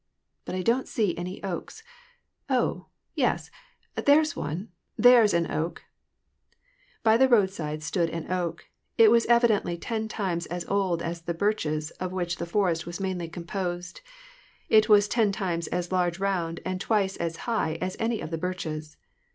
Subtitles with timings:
[0.45, 1.83] But I don't see any oaks.
[2.49, 3.51] Oh, yes,
[3.93, 5.83] there's one, there's an oak!"
[7.03, 8.65] By the roadside stood an oak.
[8.97, 12.87] It was evidently t en times as old as the birches of which the forest
[12.87, 14.01] was mainly composed:
[14.69, 18.39] it was ten times as large round and twice as high as any of the
[18.39, 18.97] birches.